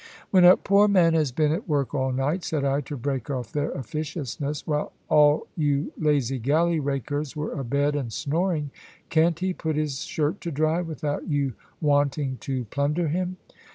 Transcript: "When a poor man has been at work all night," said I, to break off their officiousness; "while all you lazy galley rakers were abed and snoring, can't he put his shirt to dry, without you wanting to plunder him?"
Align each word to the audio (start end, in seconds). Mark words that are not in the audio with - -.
"When 0.31 0.45
a 0.45 0.57
poor 0.57 0.87
man 0.87 1.13
has 1.13 1.31
been 1.31 1.51
at 1.51 1.69
work 1.69 1.93
all 1.93 2.11
night," 2.11 2.43
said 2.43 2.65
I, 2.65 2.81
to 2.81 2.97
break 2.97 3.29
off 3.29 3.51
their 3.51 3.69
officiousness; 3.69 4.65
"while 4.65 4.93
all 5.09 5.45
you 5.55 5.91
lazy 5.95 6.39
galley 6.39 6.79
rakers 6.79 7.35
were 7.35 7.51
abed 7.53 7.95
and 7.95 8.11
snoring, 8.11 8.71
can't 9.09 9.37
he 9.37 9.53
put 9.53 9.75
his 9.75 10.03
shirt 10.03 10.41
to 10.41 10.49
dry, 10.49 10.81
without 10.81 11.27
you 11.27 11.53
wanting 11.79 12.37
to 12.41 12.65
plunder 12.65 13.09
him?" 13.09 13.37